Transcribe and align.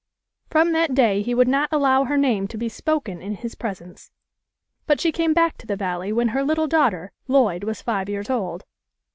From 0.49 0.71
that 0.71 0.95
day 0.95 1.21
he 1.21 1.35
would 1.35 1.47
not 1.47 1.69
allow 1.71 2.05
her 2.05 2.17
name 2.17 2.47
to 2.47 2.57
be 2.57 2.67
spoken 2.67 3.21
in 3.21 3.35
his 3.35 3.53
presence. 3.53 4.09
But 4.87 4.99
she 4.99 5.11
came 5.11 5.31
back 5.35 5.59
to 5.59 5.67
the 5.67 5.75
Valley 5.75 6.11
when 6.11 6.29
her 6.29 6.43
little 6.43 6.65
daughter 6.65 7.11
Lloyd 7.27 7.63
was 7.63 7.83
five 7.83 8.09
years 8.09 8.27
old. 8.27 8.63